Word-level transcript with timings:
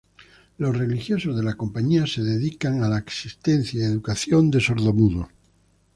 Los 0.57 0.75
religiosos 0.75 1.35
de 1.35 1.43
la 1.43 1.53
Compañía 1.53 2.07
se 2.07 2.23
dedican 2.23 2.83
a 2.83 2.89
la 2.89 3.03
asistencia 3.07 3.81
y 3.83 3.83
educación 3.83 4.49
de 4.49 4.59
sordomudos. 4.59 5.27